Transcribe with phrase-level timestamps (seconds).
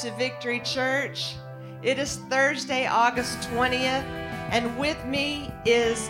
[0.00, 1.34] to Victory Church.
[1.82, 4.04] It is Thursday, August 20th,
[4.52, 6.08] and with me is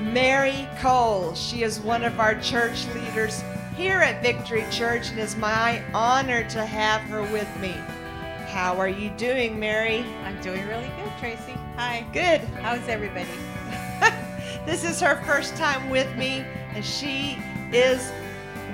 [0.00, 1.36] Mary Cole.
[1.36, 3.44] She is one of our church leaders
[3.76, 7.76] here at Victory Church, and it's my honor to have her with me.
[8.48, 10.04] How are you doing, Mary?
[10.24, 11.54] I'm doing really good, Tracy.
[11.76, 12.04] Hi.
[12.12, 12.40] Good.
[12.60, 13.28] How's everybody?
[14.66, 16.44] this is her first time with me,
[16.74, 17.38] and she
[17.72, 18.10] is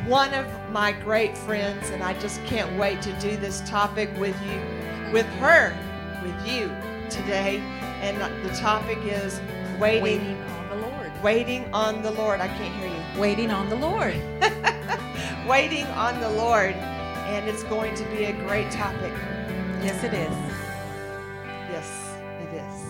[0.06, 4.34] one of my great friends, and I just can't wait to do this topic with
[4.42, 4.60] you,
[5.12, 5.72] with her,
[6.20, 6.66] with you
[7.08, 7.58] today.
[8.02, 9.40] And the topic is
[9.78, 11.22] waiting, Waiting on the Lord.
[11.22, 12.40] waiting on the Lord.
[12.40, 13.04] I can't hear you.
[13.20, 14.14] Waiting on the Lord.
[15.48, 19.12] waiting on the Lord, and it's going to be a great topic.
[19.80, 20.36] Yes, it is.
[21.70, 22.82] Yes, it is.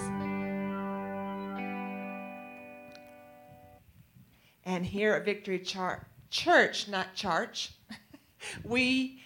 [4.64, 7.70] And here at Victory Char- Church, not church,
[8.64, 9.22] we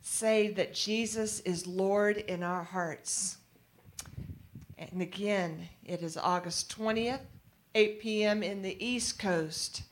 [0.00, 3.38] say that Jesus is Lord in our hearts.
[4.78, 7.18] And again, it is August 20th,
[7.74, 8.44] 8 p.m.
[8.44, 9.82] in the East Coast,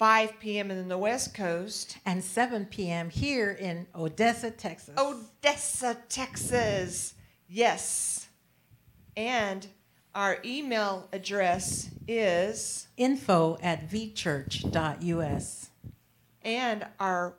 [0.00, 0.72] 5 p.m.
[0.72, 3.08] in the West Coast, And 7 p.m.
[3.08, 4.98] here in Odessa, Texas.
[4.98, 7.14] Odessa, Texas.
[7.48, 8.26] Yes.
[9.16, 9.68] And
[10.16, 15.68] our email address is, Info at vchurch.us.
[16.44, 17.34] and our,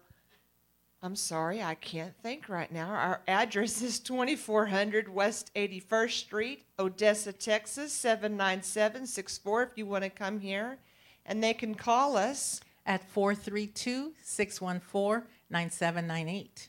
[1.01, 2.89] I'm sorry, I can't think right now.
[2.89, 10.39] Our address is 2400 West 81st Street, Odessa, Texas, 79764 if you want to come
[10.39, 10.77] here.
[11.25, 12.61] And they can call us.
[12.85, 16.67] At 432 614 9798.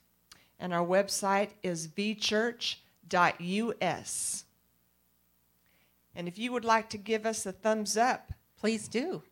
[0.61, 2.77] And our website is vchurch.us.
[6.15, 9.23] And if you would like to give us a thumbs up, Please do.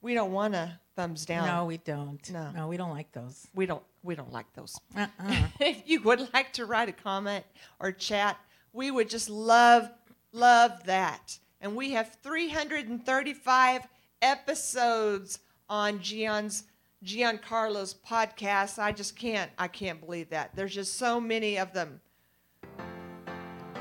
[0.00, 1.46] we don't want a thumbs down.
[1.46, 2.28] No, we don't.
[2.32, 2.50] No.
[2.50, 3.46] No, we don't like those.
[3.54, 4.76] We don't we don't like those.
[4.96, 5.46] Uh-uh.
[5.60, 7.44] if you would like to write a comment
[7.78, 8.36] or chat,
[8.72, 9.88] we would just love
[10.32, 11.38] love that.
[11.60, 13.82] And we have 335
[14.22, 15.38] episodes
[15.68, 16.64] on Gian's
[17.04, 18.80] Giancarlo's podcast.
[18.80, 20.50] I just can't I can't believe that.
[20.56, 22.00] There's just so many of them.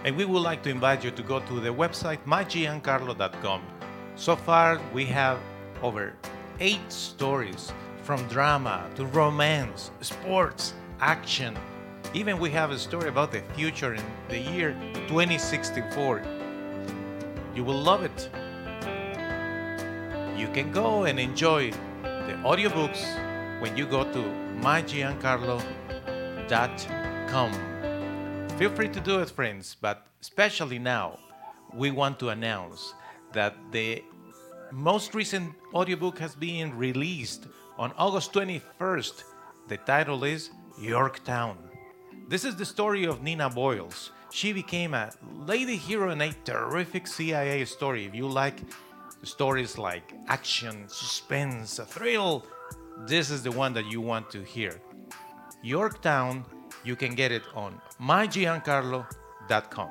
[0.04, 3.64] And we would like to invite you to go to the website mygiancarlo.com.
[4.16, 5.40] So far, we have
[5.82, 6.14] over
[6.60, 7.72] eight stories
[8.04, 11.56] from drama to romance, sports, action.
[12.14, 14.76] Even we have a story about the future in the year
[15.08, 16.22] 2064.
[17.54, 18.30] You will love it.
[20.38, 23.04] You can go and enjoy the audiobooks
[23.62, 24.24] when you go to
[24.62, 27.52] mygiancarlo.com.
[28.58, 31.20] Feel free to do it, friends, but especially now,
[31.74, 32.94] we want to announce
[33.34, 34.02] that the
[34.72, 37.48] most recent audiobook has been released
[37.78, 39.24] on August 21st.
[39.68, 41.58] The title is Yorktown.
[42.28, 44.12] This is the story of Nina Boyles.
[44.32, 45.12] She became a
[45.46, 48.06] lady hero in a terrific CIA story.
[48.06, 48.60] If you like
[49.24, 52.46] stories like action, suspense, a thrill,
[53.06, 54.82] this is the one that you want to hear.
[55.64, 56.46] Yorktown,
[56.84, 59.90] you can get it on mygiancarlo.com.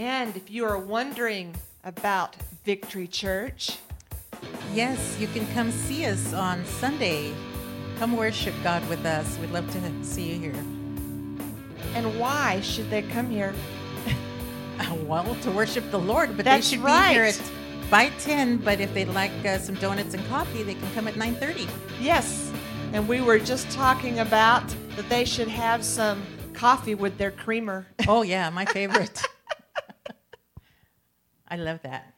[0.00, 2.34] And if you are wondering about
[2.64, 3.76] Victory Church,
[4.72, 7.34] Yes, you can come see us on Sunday.
[7.98, 9.36] Come worship God with us.
[9.36, 10.64] We'd love to see you here.
[11.94, 13.52] and why should they come here?
[15.06, 17.38] Well, to worship the Lord, but That's they should be here right.
[17.38, 18.56] at by 10.
[18.56, 21.68] But if they'd like uh, some donuts and coffee, they can come at 9:30.
[22.00, 22.50] Yes.
[22.94, 26.22] And we were just talking about that they should have some
[26.54, 27.86] coffee with their creamer.
[28.08, 29.22] Oh yeah, my favorite.
[31.50, 32.14] I love that.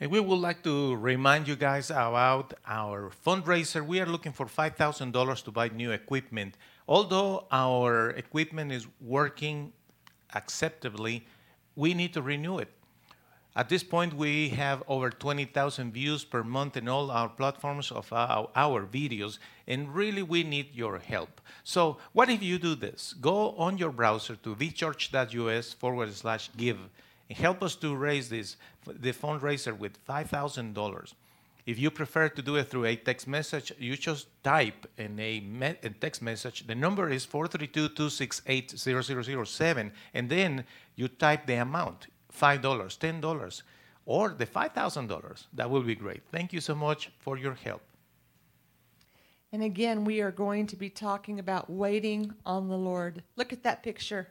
[0.00, 3.86] And we would like to remind you guys about our fundraiser.
[3.86, 6.56] We are looking for $5,000 to buy new equipment.
[6.88, 9.72] Although our equipment is working
[10.34, 11.26] acceptably,
[11.76, 12.72] we need to renew it.
[13.54, 18.10] At this point, we have over 20,000 views per month in all our platforms of
[18.12, 21.40] our, our videos, and really we need your help.
[21.64, 23.12] So, what if you do this?
[23.20, 26.78] Go on your browser to vchurch.us forward slash give
[27.30, 28.56] help us to raise this,
[28.86, 31.14] the fundraiser with $5,000.
[31.66, 35.40] If you prefer to do it through a text message, you just type in a,
[35.40, 36.66] me- a text message.
[36.66, 40.64] The number is 432-268-0007, and then
[40.96, 43.62] you type the amount, $5, $10,
[44.06, 45.44] or the $5,000.
[45.52, 46.22] That will be great.
[46.32, 47.82] Thank you so much for your help.
[49.52, 53.24] And again, we are going to be talking about waiting on the Lord.
[53.36, 54.28] Look at that picture.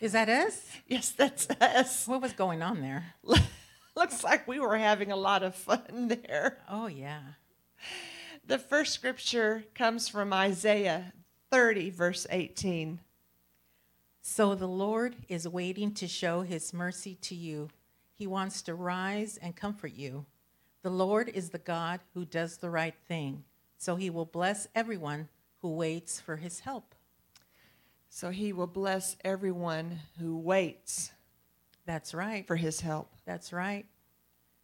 [0.00, 0.66] Is that us?
[0.86, 2.06] Yes, that's us.
[2.06, 3.14] What was going on there?
[3.96, 6.58] Looks like we were having a lot of fun there.
[6.68, 7.20] Oh yeah.
[8.46, 11.12] The first scripture comes from Isaiah
[11.50, 13.00] 30, verse 18.
[14.22, 17.68] So the Lord is waiting to show his mercy to you.
[18.14, 20.26] He wants to rise and comfort you.
[20.82, 23.44] The Lord is the God who does the right thing.
[23.78, 25.28] So he will bless everyone
[25.60, 26.94] who waits for his help.
[28.14, 31.12] So he will bless everyone who waits
[31.86, 32.46] That's right.
[32.46, 33.10] for his help.
[33.24, 33.86] That's right.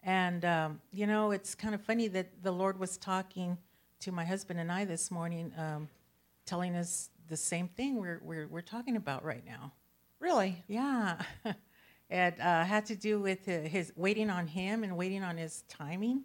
[0.02, 3.56] And, um, you know, it's kind of funny that the Lord was talking
[4.00, 5.88] to my husband and I this morning, um,
[6.44, 9.72] telling us the same thing we're, we're, we're talking about right now.
[10.20, 10.62] Really?
[10.68, 11.16] Yeah.
[12.10, 15.62] it uh, had to do with hi- his waiting on him and waiting on his
[15.70, 16.24] timing,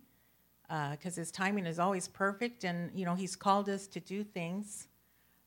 [0.92, 2.66] because his timing is always perfect.
[2.66, 4.90] And, you know, he's called us to do things.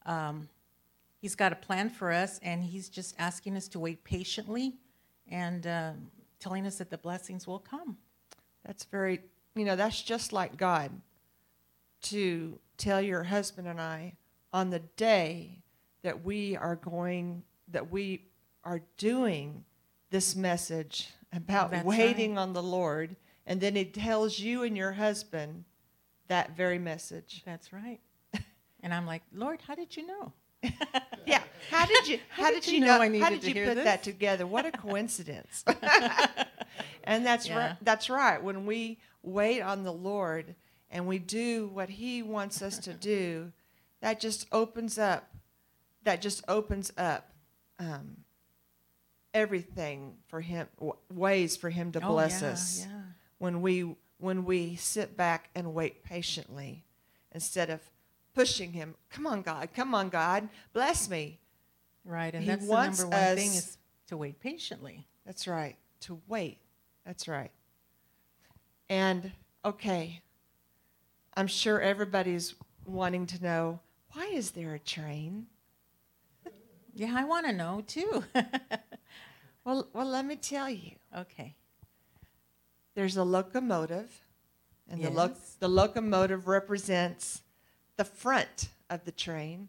[0.06, 0.48] Um,
[1.26, 4.74] he's got a plan for us, and he's just asking us to wait patiently
[5.26, 5.90] and uh,
[6.38, 7.96] telling us that the blessings will come.
[8.64, 9.22] That's very,
[9.56, 10.92] you know, that's just like God
[12.02, 14.14] to tell your husband and I
[14.52, 15.64] on the day
[16.04, 17.42] that we are going,
[17.72, 18.22] that we
[18.62, 19.64] are doing
[20.10, 23.16] this message about That's waiting on the Lord.
[23.48, 25.64] And then he tells you and your husband
[26.28, 27.42] that very message.
[27.44, 27.98] That's right.
[28.80, 30.32] and I'm like, Lord, how did you know?
[31.26, 31.42] Yeah.
[31.70, 33.84] How did you, how, did, you know, I how did to you put this?
[33.84, 34.46] that together?
[34.46, 35.64] What a coincidence.
[37.04, 37.58] and that's Yeah.
[37.58, 37.76] right.
[37.82, 38.40] That's right.
[38.42, 40.54] When we wait on the Lord
[40.88, 43.52] and we do what He wants us to do,
[44.02, 45.34] that just opens up.
[46.04, 47.32] That just opens up
[47.80, 48.18] um,
[49.34, 52.86] everything for Him, w- ways for Him to Oh, bless yeah, us.
[52.88, 53.00] Yeah.
[53.38, 56.84] When we when we sit back and wait patiently,
[57.32, 57.80] instead of
[58.36, 58.94] pushing Him.
[59.10, 59.70] Come on, God.
[59.74, 60.48] Come on, God.
[60.72, 61.40] Bless me.
[62.04, 62.32] Right.
[62.32, 63.78] And He that's the number one thing is
[64.08, 65.06] to wait patiently.
[65.24, 65.76] That's right.
[66.02, 66.58] To wait.
[67.04, 67.50] That's right.
[68.88, 69.32] And
[69.64, 70.20] okay,
[71.36, 72.54] I'm sure everybody's
[72.84, 73.80] wanting to know
[74.12, 75.46] why is there a train?
[76.94, 78.22] Yeah, I want to know too.
[79.64, 80.92] Well, well, let me tell you.
[81.18, 81.56] okay.
[82.94, 84.20] There's a locomotive,
[84.88, 87.42] and the, lo- the locomotive represents
[87.96, 89.68] the front of the train.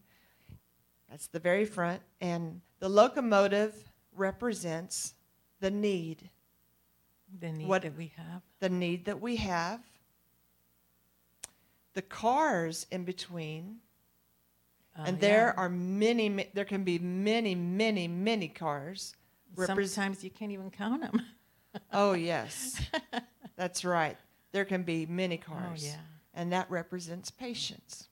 [1.09, 3.73] That's the very front, and the locomotive
[4.13, 5.13] represents
[5.59, 6.29] the need,
[7.39, 8.41] The need What- that we have.
[8.59, 9.81] the need that we have.
[11.93, 13.79] The cars in between
[14.95, 15.61] Uh, and there yeah.
[15.61, 19.15] are many, ma- there can be many, many, many cars.
[19.55, 21.21] repres- Sometimes you can't even count them.
[21.91, 22.81] oh, yes.
[23.55, 24.17] That's right.
[24.53, 25.83] There can be many cars.
[25.83, 25.99] Oh, yeah.
[26.33, 28.09] And that represents patience.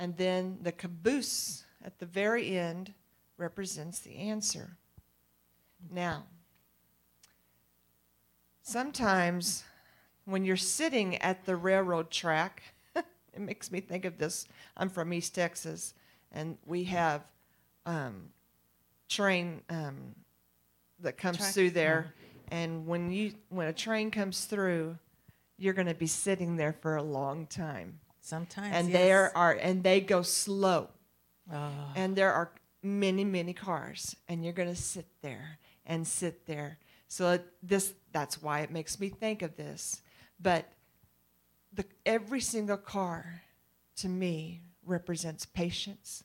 [0.00, 2.94] And then the caboose at the very end
[3.36, 4.78] represents the answer.
[5.90, 6.24] Now,
[8.62, 9.62] sometimes
[10.24, 12.62] when you're sitting at the railroad track,
[12.96, 14.48] it makes me think of this.
[14.74, 15.92] I'm from East Texas,
[16.32, 17.22] and we have
[17.84, 18.30] um,
[19.06, 20.14] train um,
[21.00, 22.14] that comes Tracks, through there.
[22.50, 24.96] And when you when a train comes through,
[25.58, 28.00] you're going to be sitting there for a long time.
[28.30, 28.72] Sometimes.
[28.72, 28.96] And yes.
[28.96, 30.88] there are and they go slow.
[31.52, 36.46] Oh, And there are many, many cars, and you're going to sit there and sit
[36.46, 36.78] there.
[37.08, 40.02] So it- this that's why it makes me think of this.
[40.38, 40.64] But
[41.72, 43.42] the, every single car,
[43.96, 46.22] to me, represents patience,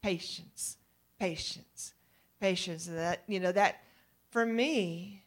[0.00, 0.76] patience,
[1.18, 1.92] patience,
[2.40, 2.86] patience.
[2.86, 3.82] That you know that
[4.30, 5.24] for me,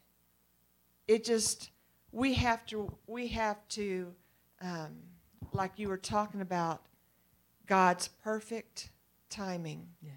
[1.10, 1.72] it just
[2.14, 4.14] we have to we have to
[4.62, 5.11] um,
[5.54, 6.82] like you were talking about
[7.68, 8.90] God's perfect
[9.30, 9.88] timing.
[10.02, 10.14] yes.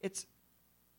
[0.00, 0.26] It's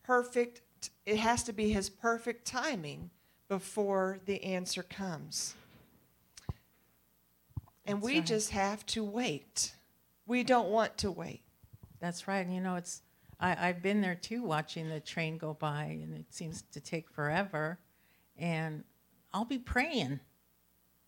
[0.04, 0.62] perfect.
[1.06, 3.10] It has to be His perfect timing
[3.48, 5.56] before the answer comes.
[7.86, 8.26] And That's we right.
[8.26, 9.74] just have to wait.
[10.28, 11.42] We don't want to wait.
[12.00, 12.46] That's right.
[12.46, 13.02] And you know, it's
[13.40, 17.10] I, I've been there too, watching the train go by, and it seems to take
[17.10, 17.80] forever.
[18.38, 18.84] And
[19.34, 20.20] I'll be praying.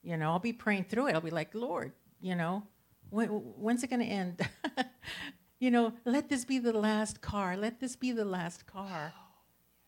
[0.02, 1.16] You know, I'll be praying through it.
[1.16, 1.92] I'll be like, Lord,
[2.22, 2.64] you know,
[3.10, 4.48] when, when's it going to end?
[5.60, 7.58] you know, let this be the last car.
[7.58, 9.14] Let this be the last car.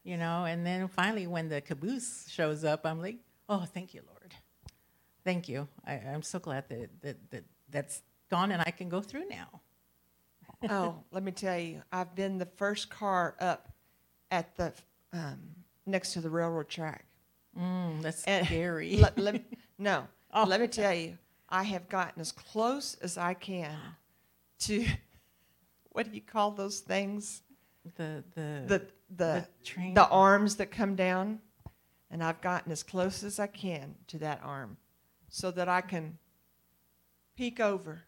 [0.04, 4.02] You know, and then finally, when the caboose shows up, I'm like, oh, thank you,
[4.08, 4.34] Lord.
[5.24, 5.68] Thank you.
[5.88, 9.62] I, I'm so glad that, that, that that's gone and I can go through now.
[10.70, 13.70] oh, let me tell you, I've been the first car up
[14.32, 14.74] at the
[15.13, 15.40] um,
[15.86, 17.06] next to the railroad track.
[17.58, 18.98] Mm, that's And scary.
[18.98, 19.42] let- let
[19.78, 20.44] no, Oh.
[20.46, 21.18] let me tell you,
[21.53, 23.77] I have gotten as close as I can
[24.62, 24.86] to
[25.91, 27.43] what do you call those things?
[27.95, 29.93] the the The the the train.
[29.93, 31.39] the arms that come down,
[32.10, 34.77] and I've gotten as close as I can to that arm,
[35.29, 36.17] so that I can
[37.38, 38.03] peek over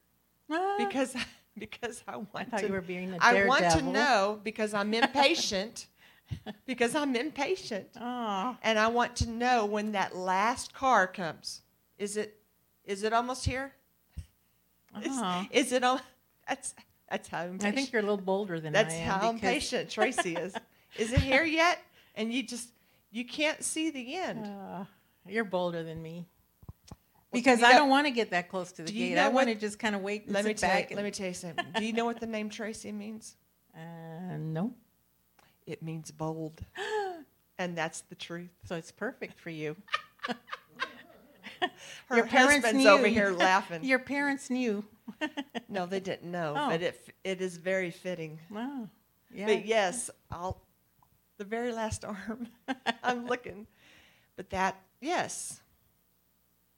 [0.49, 1.15] Ah, because
[1.57, 4.91] because I want I to you were being a I want to know because I'm
[4.93, 5.85] impatient.
[6.65, 7.89] because I'm impatient.
[8.01, 11.61] Oh, And I want to know when that last car comes.
[11.99, 12.39] Is it
[12.86, 13.74] is it almost here?
[15.01, 15.46] Is, oh.
[15.51, 16.00] is it on
[16.48, 16.74] that's
[17.10, 17.65] that's how impatient.
[17.65, 19.08] I think you're a little bolder than that's I am.
[19.08, 20.56] That's how impatient Tracy is.
[20.98, 21.80] Is it here yet?
[22.15, 22.70] And you just
[23.12, 24.46] you can't see the end.
[24.46, 24.86] Uh,
[25.27, 26.27] you're bolder than me.
[27.32, 29.18] Because you I know- don't want to get that close to the gate.
[29.18, 31.27] I want to just kind of wait and let me tell you, let me tell
[31.27, 31.65] you something.
[31.75, 33.36] Do you know what the name Tracy means?
[33.77, 34.74] Uh, no.
[35.68, 36.62] It means bold.
[37.58, 38.51] And that's the truth.
[38.63, 39.75] So it's perfect for you.
[42.07, 42.89] Her Your parents husband's knew.
[42.91, 43.83] over here laughing.
[43.83, 44.83] Your parents knew.
[45.69, 46.69] no, they didn't know, Oh.
[46.69, 48.39] but it it is very fitting.
[48.50, 48.89] Wow.
[49.33, 49.45] Yeah.
[49.47, 50.62] But yes, I'll
[51.38, 52.47] the very last arm.
[53.03, 53.67] I'm looking.
[54.35, 55.62] But that yes.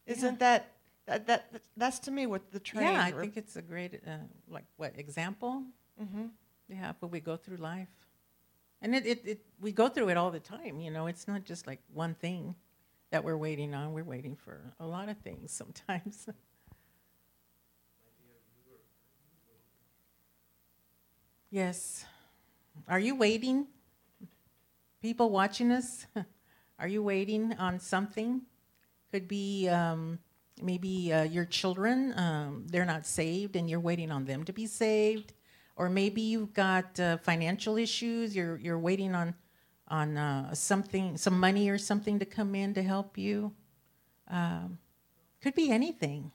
[0.05, 0.72] Isn't that,
[1.05, 4.12] that that that's to me what the train yeah, I think it's a great, uh,
[4.50, 5.63] like, what, example?
[6.00, 6.27] hmm
[6.69, 7.89] Yeah, but we go through life.
[8.81, 11.07] And it, it, it, we go through it all the time, you know.
[11.07, 12.55] It's not just like one thing
[13.12, 13.94] that we're waiting on.
[13.94, 16.28] We're waiting for a lot of things sometimes.
[21.50, 22.06] yes.
[22.88, 23.68] Are you waiting?
[25.02, 26.06] People watching us,
[26.80, 28.42] are you waiting on something?
[29.12, 30.20] Could be um,
[30.62, 34.66] maybe uh, your children, um, they're not saved and you're waiting on them to be
[34.66, 35.34] saved.
[35.76, 39.36] Or maybe you've got uh, financial issues, you're, you're waiting on,
[39.88, 43.53] on uh, something, some money or something to come in to help you.
[44.29, 44.79] Um,
[45.41, 46.32] could be anything.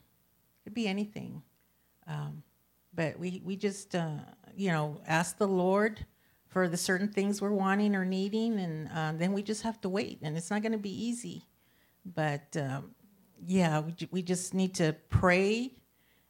[0.65, 1.43] Could be anything.
[2.07, 2.43] Um,
[2.95, 4.19] but we, we just, uh,
[4.57, 6.05] you know, ask the Lord
[6.47, 9.89] for the certain things we're wanting or needing, and uh, then we just have to
[9.89, 10.19] wait.
[10.23, 11.47] And it's not going to be easy.
[12.05, 12.95] But um,
[13.47, 15.73] yeah, we, we just need to pray,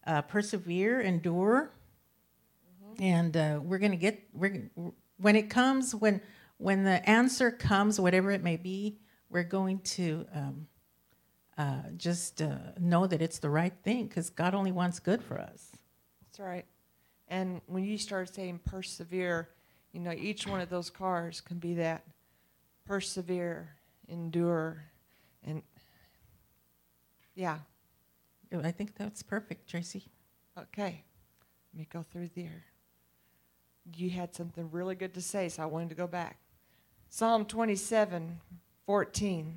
[0.07, 1.73] uh, persevere, endure,
[2.99, 4.23] and uh, we're going to get.
[4.33, 4.71] We're
[5.17, 6.21] when it comes when
[6.62, 8.97] when the answer comes, whatever it may be,
[9.28, 10.66] we're going to um,
[11.59, 15.40] uh, just uh, know that it's the right thing because God only wants good for
[15.40, 15.73] us.
[16.21, 16.64] That's right.
[17.26, 19.49] And when you start saying persevere,
[19.92, 22.04] you know, each one of those cars can be that
[22.85, 23.71] persevere,
[24.09, 24.85] endure,
[25.45, 25.62] and
[27.35, 27.59] yeah,
[28.62, 30.04] I think that's perfect, Tracy.
[30.57, 31.02] okay.
[31.73, 32.64] Let me go through there.
[33.97, 36.38] You had something really good to say, so I wanted to go back.
[37.14, 38.40] Psalm 27,
[38.87, 39.54] 14.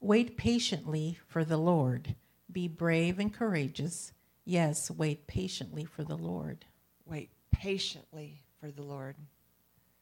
[0.00, 2.14] Wait patiently for the Lord.
[2.50, 4.14] Be brave and courageous.
[4.46, 6.64] Yes, wait patiently for the Lord.
[7.04, 9.16] Wait patiently for the Lord.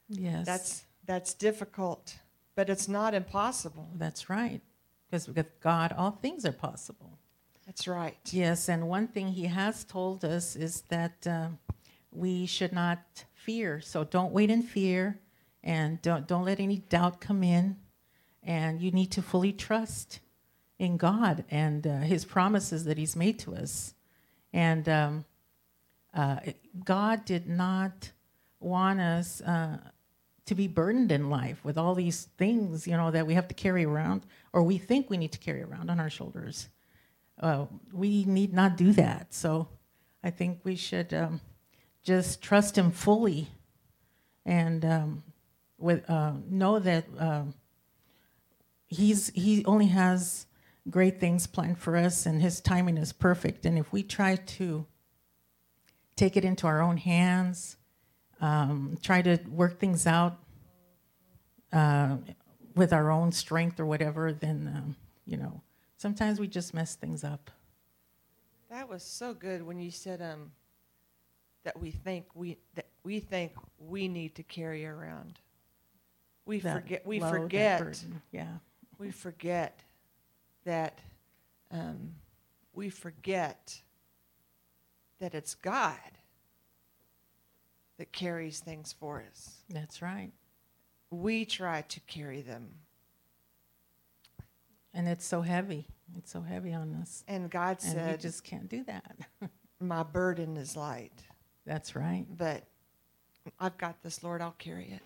[0.09, 0.47] Yes.
[0.47, 2.15] That's that's difficult,
[2.55, 3.89] but it's not impossible.
[3.97, 4.61] that's right.
[5.11, 7.19] Because with God, all things are possible.
[7.67, 8.17] That's right.
[8.31, 11.49] Yes, and one thing He has told us is that uh,
[12.13, 13.81] we should not fear.
[13.81, 15.19] So don't wait in fear,
[15.65, 17.77] and don't don't let any doubt come in.
[18.43, 20.21] And you need to fully trust
[20.79, 23.95] in God and uh, His promises that He's made to us.
[24.53, 25.25] And um,
[26.13, 26.37] uh,
[26.85, 28.11] God did not
[28.59, 29.79] want us uh,
[30.47, 33.55] to be burdened in life with all these things, you know, that we have to
[33.55, 36.69] carry around, or we think we need to carry around on our shoulders.
[37.41, 39.33] Uh, we need not do that.
[39.33, 39.69] So
[40.23, 41.41] I think we should um,
[42.03, 43.49] just trust Him fully
[44.45, 45.23] and um,
[45.83, 47.55] with uh, know that um,
[48.87, 50.47] He's He only has
[50.89, 53.67] great things planned for us, and His timing is perfect.
[53.67, 54.87] And if we try to
[56.17, 57.77] take it into our own hands,
[58.41, 60.39] um, try to work things out
[61.73, 62.17] uh,
[62.75, 64.97] with our own strength or whatever, then um,
[65.27, 65.63] you know
[65.97, 67.51] sometimes we just mess things up.
[68.71, 70.53] That was so good when you said um,
[71.65, 75.39] that we think we that we think we need to carry around.
[76.45, 77.07] We forget.
[77.07, 78.05] We load, that forget.
[78.33, 78.49] Yeah.
[78.99, 79.81] We forget
[80.65, 80.99] that.
[81.71, 82.15] Um,
[82.75, 83.81] we forget
[85.21, 85.95] that it's God
[87.99, 89.63] that carries things for us.
[89.71, 90.33] That's right.
[91.11, 92.71] We try to carry them,
[94.95, 95.87] And it's so heavy.
[96.17, 97.25] It's so heavy on us.
[97.29, 99.17] and God And said, just can't do that.
[99.81, 101.23] "My burden is light."
[101.67, 102.27] That's right.
[102.29, 102.65] but
[103.61, 104.41] I've got this, Lord.
[104.43, 105.03] I'll carry it.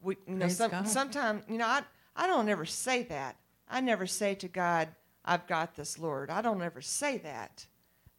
[0.00, 1.82] We, you know, some, sometimes, you know, I,
[2.14, 3.36] I don't ever say that.
[3.68, 4.88] I never say to God,
[5.24, 6.30] I've got this, Lord.
[6.30, 7.66] I don't ever say that.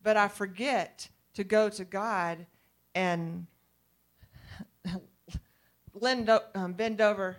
[0.04, 2.46] But I forget to go to God
[2.94, 3.48] and
[5.94, 7.38] lend, um, bend over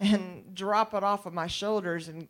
[0.00, 2.28] and, and drop it off of my shoulders and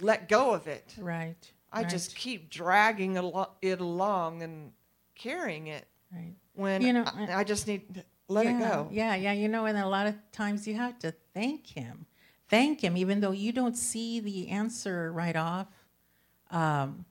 [0.00, 0.94] let go of it.
[0.98, 1.52] Right.
[1.72, 1.90] I right.
[1.90, 3.16] just keep dragging
[3.62, 4.72] it along and
[5.14, 6.34] carrying it Right.
[6.54, 8.88] when You know, I, I just need to let yeah, it go.
[8.92, 9.32] Yeah, yeah.
[9.32, 12.06] You know, and a lot of times you have to thank him.
[12.48, 15.66] Thank him, even though you don't see the answer right off.
[16.50, 17.04] Um,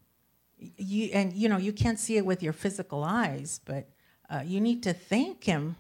[0.78, 3.90] you and you know you can't see it with your physical eyes, but
[4.30, 5.76] uh, you need to thank him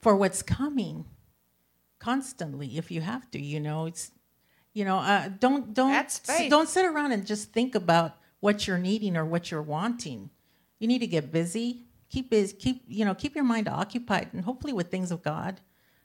[0.00, 1.04] for what's coming
[1.98, 3.40] constantly if you have to.
[3.40, 4.12] You know, it's
[4.72, 9.16] you know uh, don't don't don't sit around and just think about what you're needing
[9.16, 10.30] or what you're wanting.
[10.78, 11.85] You need to get busy.
[12.08, 12.56] Keep busy.
[12.56, 15.60] Keep you know keep your mind occupied and hopefully with things of God.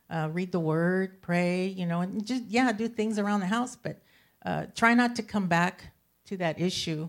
[0.10, 1.68] Uh, read the Word, pray.
[1.68, 4.02] You know, and just yeah, do things around the house, but
[4.46, 5.92] uh, try not to come back
[6.26, 7.08] to that issue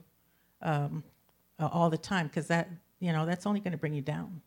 [0.61, 1.03] um,
[1.59, 2.69] uh, all the time because that
[3.01, 4.41] you know that's only going to bring you down.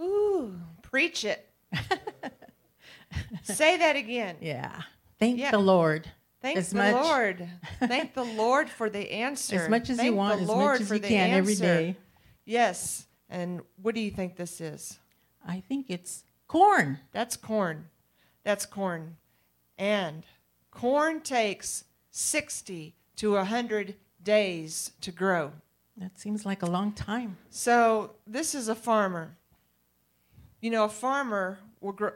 [0.00, 1.48] Ooh, preach it.
[3.42, 4.36] Say that again.
[4.40, 4.82] Yeah.
[5.18, 5.50] Thank Yeah.
[5.52, 6.10] the Lord.
[6.42, 7.48] Thank As the much- Lord.
[7.80, 9.56] Thank the Lord for the answer.
[9.56, 11.96] As much as Thank you want, as much as for you the can every day.
[12.44, 13.06] Yes.
[13.28, 14.98] And what do you think this is?
[15.46, 16.98] I think it's corn.
[17.12, 17.88] That's corn.
[18.44, 19.16] That's corn.
[19.78, 20.24] And
[20.70, 25.52] corn takes 60 to 100 days to grow.
[25.96, 27.38] That seems like a long time.
[27.50, 29.36] So this is a farmer.
[30.60, 32.08] You know, a farmer will gr-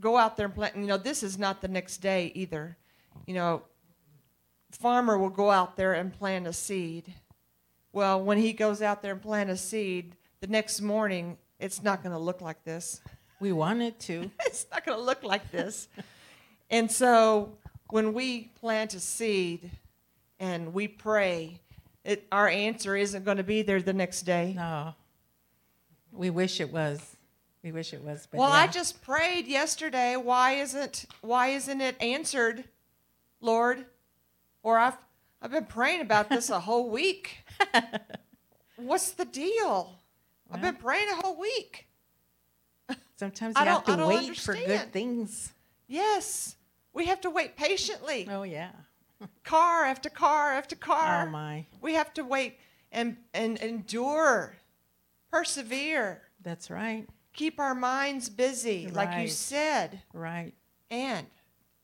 [0.00, 0.76] go out there and plant.
[0.76, 2.76] You know, this is not the next day either.
[3.26, 3.62] You know,
[4.70, 7.12] farmer will go out there and plant a seed.
[7.92, 12.02] Well, when he goes out there and plant a seed, the next morning it's not
[12.02, 13.00] going to look like this.
[13.40, 14.30] We want it to.
[14.40, 15.88] it's not going to look like this.
[16.70, 17.56] and so
[17.88, 19.70] when we plant a seed
[20.38, 21.60] and we pray,
[22.04, 24.54] it, our answer isn't going to be there the next day.
[24.56, 24.94] No.
[26.12, 27.16] We wish it was.
[27.62, 28.28] We wish it was.
[28.30, 28.56] But well, yeah.
[28.56, 30.16] I just prayed yesterday.
[30.16, 32.64] Why isn't why isn't it answered,
[33.40, 33.84] Lord?
[34.62, 34.96] Or I've
[35.42, 37.44] I've been praying about this a whole week.
[38.76, 39.98] What's the deal?
[40.50, 41.86] I've been praying a whole week.
[43.16, 45.52] sometimes I you have to wait for good things.
[45.88, 46.56] Yes,
[46.92, 48.28] we have to wait patiently.
[48.30, 48.70] Oh yeah.
[49.44, 51.26] Car after car after car.
[51.26, 51.66] Oh my.
[51.80, 52.58] We have to wait
[52.92, 54.56] and and endure,
[55.30, 57.06] persevere, That's right.
[57.32, 60.02] keep our minds busy, like you said.
[60.12, 60.52] Right.
[60.90, 61.26] And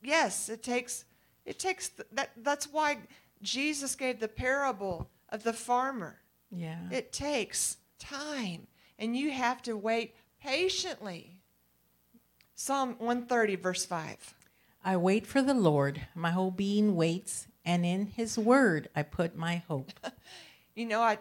[0.01, 1.05] yes, it takes
[1.45, 2.99] it takes th- that that's why
[3.41, 6.19] Jesus gave the parable of the farmer.
[6.51, 6.79] Yeah.
[6.91, 8.67] It takes time
[8.99, 11.37] and you have to wait patiently.
[12.55, 14.33] Psalm 130 verse 5.
[14.85, 16.01] I wait for the Lord.
[16.13, 19.91] My whole being waits, and in his word I put my hope.
[20.75, 21.19] You know I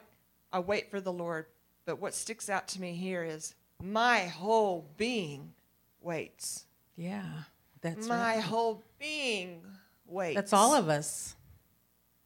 [0.50, 1.44] I wait for the Lord,
[1.84, 5.52] but what sticks out to me here is my whole being
[6.00, 6.64] waits.
[6.96, 7.42] yeah.
[7.82, 8.40] That's my right.
[8.42, 9.60] whole being
[10.06, 10.36] waits.
[10.36, 11.36] That's all of us.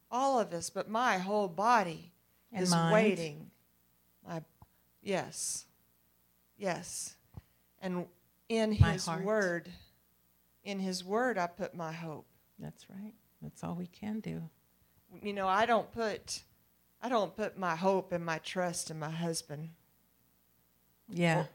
[0.09, 2.13] all of us, but my whole body
[2.53, 2.93] And is mind.
[2.93, 3.51] waiting.
[5.07, 5.65] Yes.
[6.57, 7.15] Yes.
[7.81, 8.05] And
[8.49, 9.23] in My his heart.
[9.23, 9.69] word,
[10.65, 12.25] in his word I put my hope.
[12.59, 13.13] That's right.
[13.41, 14.41] That's all we can do.
[15.21, 16.43] You know, I don't put
[17.01, 19.69] I don't put my hope and my trust in my husband.
[21.09, 21.45] Yeah.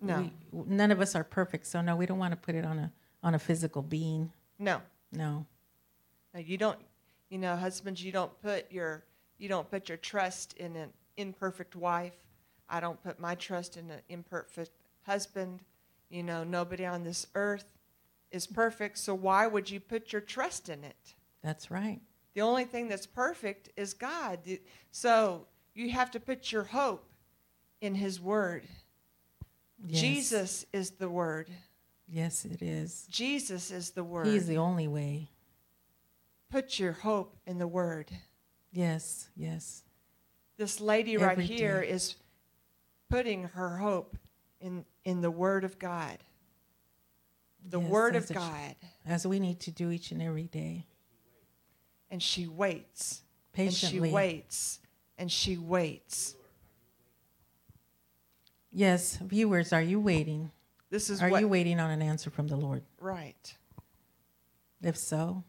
[0.00, 0.30] No.
[0.50, 2.78] We, none of us are perfect, so no, we don't want to put it on
[2.78, 4.32] a on a physical being.
[4.58, 4.80] no.
[5.12, 5.46] No.
[6.34, 6.78] No, you don't
[7.30, 9.04] you know, husbands, you don't put your
[9.38, 12.14] you don't put your trust in an imperfect wife.
[12.68, 14.70] I don't put my trust in an imperfect
[15.02, 15.60] husband.
[16.08, 17.64] You know, nobody on this earth
[18.30, 21.14] is perfect, so why would you put your trust in it?
[21.42, 22.00] That's right.
[22.34, 24.40] The only thing that's perfect is God.
[24.90, 27.10] So you have to put your hope
[27.80, 28.64] in His Word.
[29.86, 30.00] Yes.
[30.00, 31.50] Jesus is the Word.
[32.08, 33.06] Yes, it is.
[33.10, 34.26] Jesus is the Word.
[34.26, 35.28] He's the only way.
[36.50, 38.10] Put your hope in the Word.
[38.72, 39.82] Yes, yes.
[40.56, 41.88] This lady right Every here day.
[41.88, 42.16] is
[43.08, 44.16] putting her hope
[44.60, 46.18] in, in the Word of God.
[47.68, 48.76] The Yes, Word of God.
[49.04, 50.86] As we need to do each and every day.
[52.10, 53.22] And she waits.
[53.52, 53.98] Patiently.
[53.98, 54.80] And she waits.
[55.18, 56.34] And she waits.
[58.70, 60.50] Yes, viewers, are you waiting?
[60.90, 61.40] This is Are what.
[61.40, 62.82] you waiting on an answer from the Lord?
[63.00, 63.56] right.
[64.82, 65.42] If so,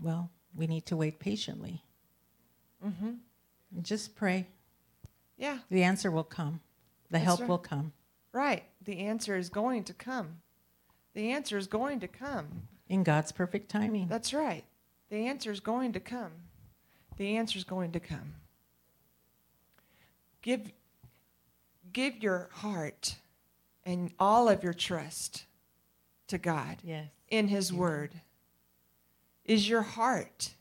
[0.00, 1.82] well, we need to wait patiently.
[2.84, 3.12] Mm-hmm.
[3.82, 4.46] Just pray.
[5.38, 5.58] Yeah.
[5.70, 6.60] The answer will come.
[7.14, 7.48] The That's help right.
[7.48, 7.92] will come
[8.32, 8.64] Right.
[8.84, 10.38] The answer is going to come.
[11.14, 12.64] The answer is going to come.
[12.88, 14.08] in God's perfect timing.
[14.08, 14.64] That's right.
[15.10, 16.32] The answer is going to come.
[17.16, 18.34] The answer is going to come.
[20.42, 20.72] Give
[21.92, 23.14] give your heart
[23.84, 25.44] and all of your trust
[26.26, 27.10] to God Yes.
[27.28, 27.78] in his Yeah.
[27.78, 28.20] word.
[29.44, 30.54] Is your heart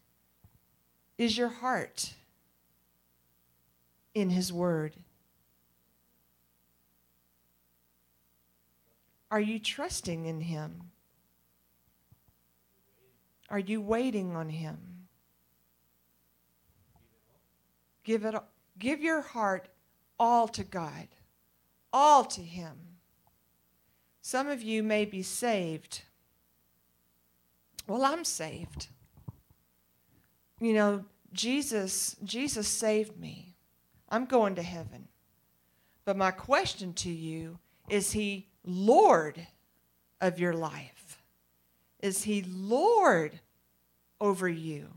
[1.17, 2.13] is your heart
[4.13, 4.97] in his word?
[9.33, 10.91] Are you trusting in Him?
[13.49, 15.07] Are you waiting on Him?
[18.03, 18.35] Give it
[18.77, 19.69] give your heart
[20.19, 21.07] all to God.
[21.91, 22.77] All to him.
[24.21, 26.03] Some of you may be saved.
[27.87, 28.87] Well, I'm saved.
[30.59, 33.55] You know, Jesus Jesus saved me.
[34.09, 35.07] I'm going to heaven.
[36.05, 37.57] But my question to you
[37.89, 39.47] is he Lord
[40.21, 41.21] of your life?
[41.99, 43.39] Is he Lord
[44.19, 44.87] over you?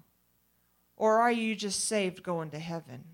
[0.96, 3.04] Or are you just saved going to heaven?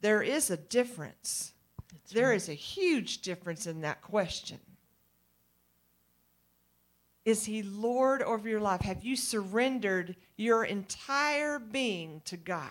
[0.00, 1.52] There is a difference.
[1.92, 2.36] That's There right.
[2.36, 4.58] is a huge difference in that question.
[7.24, 8.80] Is he Lord over your life?
[8.80, 12.70] Have you surrendered your entire being to God?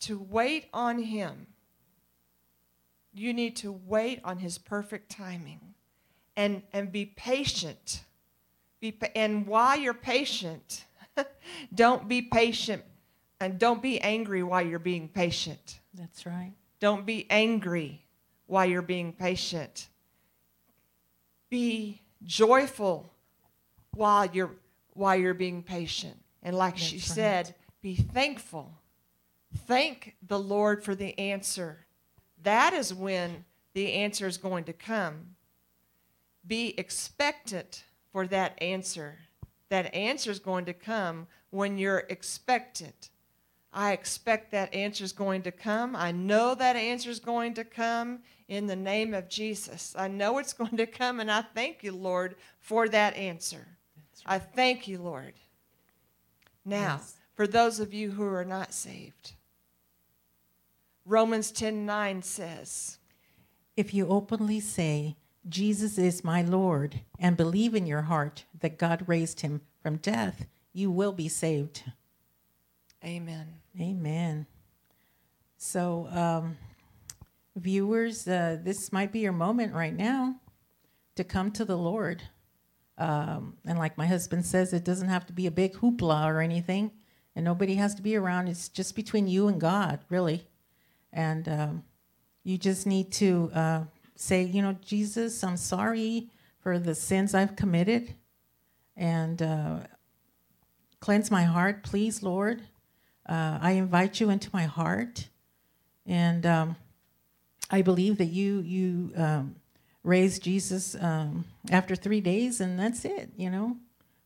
[0.00, 1.46] To wait on him.
[3.12, 5.74] You need to wait on his perfect timing
[6.36, 8.04] and, and be patient.
[8.80, 10.84] Be, pa- and while you're patient,
[11.74, 12.82] don't be patient
[13.40, 15.80] and don't be angry while you're being patient.
[15.94, 16.52] That's right.
[16.78, 18.04] Don't be angry
[18.46, 19.88] while you're being patient.
[21.48, 23.12] Be joyful
[23.92, 24.56] while you're
[24.94, 26.16] while you're being patient.
[26.42, 27.02] And like she right.
[27.02, 28.72] said, be thankful.
[29.66, 31.86] Thank the Lord for the answer.
[32.42, 35.36] That is when the answer is going to come.
[36.46, 39.18] Be expectant for that answer.
[39.68, 43.10] That answer is going to come when you're expectant.
[43.72, 45.94] I expect that answer is going to come.
[45.94, 49.94] I know that answer is going to come in the name of Jesus.
[49.96, 53.68] I know it's going to come, and I thank you, Lord, for that answer.
[53.96, 55.34] That's I thank you, Lord.
[56.64, 57.16] Now, Yes.
[57.34, 59.34] for those of you who are not saved,
[61.10, 62.98] Romans 10 9 says,
[63.76, 65.16] If you openly say,
[65.48, 70.46] Jesus is my Lord, and believe in your heart that God raised him from death,
[70.72, 71.82] you will be saved.
[73.04, 73.54] Amen.
[73.80, 74.46] Amen.
[75.56, 76.56] So, um,
[77.56, 80.36] viewers, uh, this might be your moment right now
[81.16, 82.22] to come to the Lord.
[82.98, 86.40] Um, and like my husband says, it doesn't have to be a big hoopla or
[86.40, 86.92] anything,
[87.34, 88.46] and nobody has to be around.
[88.46, 90.46] It's just between you and God, really.
[91.12, 91.84] And um,
[92.44, 97.56] you just need to uh, say, you know, Jesus, I'm sorry for the sins I've
[97.56, 98.14] committed,
[98.96, 99.78] and uh,
[101.00, 102.62] cleanse my heart, please, Lord.
[103.26, 105.28] Uh, I invite you into my heart,
[106.06, 106.76] and um,
[107.70, 109.56] I believe that you you um,
[110.02, 113.30] raised Jesus um, after three days, and that's it.
[113.36, 113.76] You know,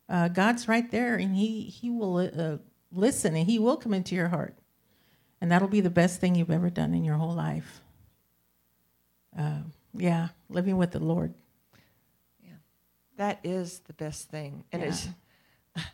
[0.09, 2.57] uh, God's right there, and He He will uh,
[2.91, 4.55] listen, and He will come into your heart,
[5.45, 7.79] and that'll be the best thing you've ever done in your whole life.
[9.37, 9.59] Uh,
[9.93, 11.35] yeah, living with the Lord.
[12.43, 12.55] Yeah,
[13.17, 14.63] that is the best thing.
[14.71, 14.87] And Yeah.
[14.87, 15.07] it's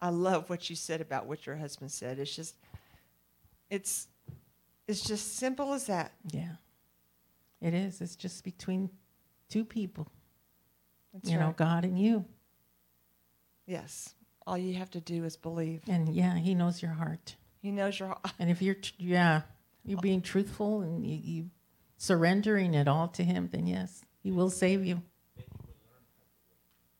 [0.00, 2.20] I love what you said about what your husband said.
[2.20, 2.54] It's just
[3.70, 4.06] it's
[4.86, 6.12] it's just simple as that.
[6.30, 6.52] Yeah,
[7.60, 8.00] it is.
[8.00, 8.88] It's just between
[9.48, 10.06] two people,
[11.12, 11.54] That's you know.
[11.56, 12.24] God and you.
[13.66, 14.14] Yes.
[14.46, 15.82] All you have to do is believe.
[15.88, 17.34] And yeah, He knows your heart.
[17.62, 18.32] He knows your heart.
[18.40, 19.42] And if you're, tr- yeah,
[19.84, 21.50] you're being truthful and you, you
[21.96, 25.00] surrendering it all to Him, then yes, He will save you.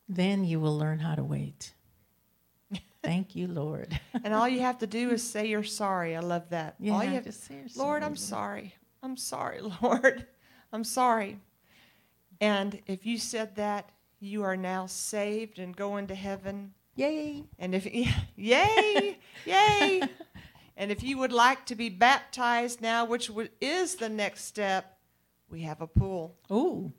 [0.07, 1.73] Then you will learn how to wait.
[3.03, 3.99] Thank you, Lord.
[4.23, 6.15] and all you have to do is say you're sorry.
[6.15, 6.75] I love that.
[6.79, 8.75] Yeah, all you have, to say Lord, sorry, I'm sorry.
[9.03, 10.25] I'm sorry, Lord.
[10.71, 11.39] I'm sorry.
[12.39, 13.89] And if you said that,
[14.21, 16.73] you are now saved and going to heaven.
[16.95, 17.43] Yay!
[17.59, 20.01] And if yeah, yay, yay.
[20.75, 23.29] And if you would like to be baptized now, which
[23.61, 24.97] is the next step,
[25.49, 26.91] we have a pool Ooh,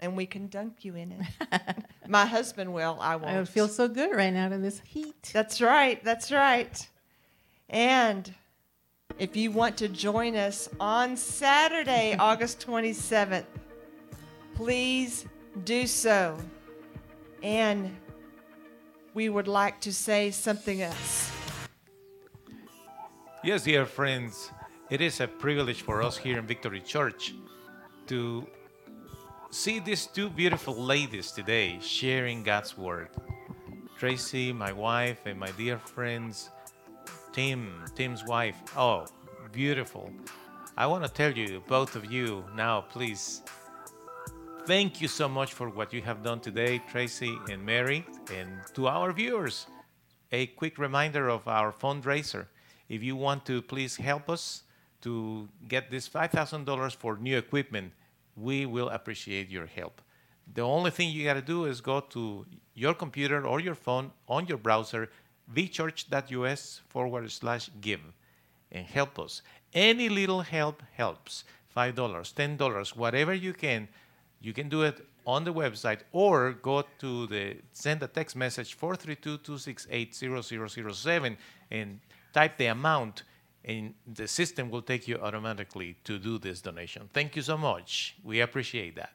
[0.00, 1.60] and we can dunk you in it.
[2.08, 2.98] My husband will.
[3.00, 3.32] I won't.
[3.32, 5.30] I would feel so good right now in this heat.
[5.32, 6.02] That's right.
[6.04, 6.88] That's right.
[7.70, 8.32] And
[9.18, 13.46] if you want to join us on Saturday, August 27th,
[14.54, 15.24] please
[15.64, 16.36] do so.
[17.42, 17.96] And
[19.14, 21.35] we would like to say something else.
[23.44, 24.50] Yes, dear friends,
[24.90, 27.34] it is a privilege for us here in Victory Church
[28.06, 28.46] to
[29.50, 33.08] see these two beautiful ladies today sharing God's Word.
[33.98, 36.50] Tracy, my wife, and my dear friends,
[37.32, 38.56] Tim, Tim's wife.
[38.76, 39.06] Oh,
[39.52, 40.10] beautiful.
[40.76, 43.42] I want to tell you, both of you, now, please,
[44.64, 48.88] thank you so much for what you have done today, Tracy and Mary, and to
[48.88, 49.66] our viewers
[50.32, 52.46] a quick reminder of our fundraiser.
[52.88, 54.62] If you want to please help us
[55.02, 57.92] to get this $5,000 for new equipment,
[58.36, 60.00] we will appreciate your help.
[60.54, 64.12] The only thing you got to do is go to your computer or your phone
[64.28, 65.08] on your browser,
[65.52, 68.00] vchurch.us forward slash give,
[68.70, 69.42] and help us.
[69.74, 71.44] Any little help helps.
[71.76, 73.88] $5, $10, whatever you can,
[74.40, 78.78] you can do it on the website or go to the send a text message
[78.78, 81.36] 432-268-0007
[81.70, 82.00] and
[82.36, 83.22] type the amount
[83.64, 87.08] and the system will take you automatically to do this donation.
[87.12, 88.16] Thank you so much.
[88.22, 89.14] We appreciate that.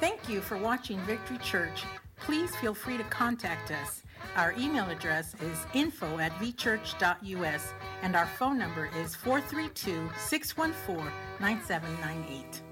[0.00, 1.84] Thank you for watching Victory Church.
[2.16, 4.02] Please feel free to contact us.
[4.36, 12.63] Our email address is info at vchurch.us and our phone number is 432 614 9798.